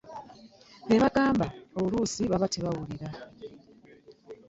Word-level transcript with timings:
Be 0.87 0.95
bagamba 1.03 1.45
baba 1.73 1.79
oluusi 1.87 2.21
tebawulira. 2.53 3.09